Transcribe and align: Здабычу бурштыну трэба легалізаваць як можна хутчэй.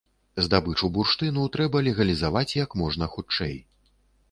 Здабычу 0.45 0.89
бурштыну 0.95 1.43
трэба 1.57 1.83
легалізаваць 1.89 2.45
як 2.63 2.75
можна 2.85 3.13
хутчэй. 3.15 3.55